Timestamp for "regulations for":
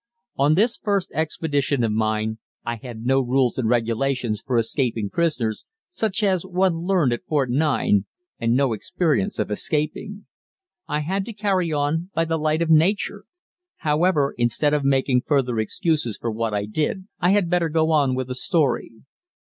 3.69-4.57